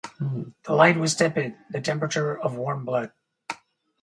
[0.63, 3.11] The light was tepid, the temperature of warm blood.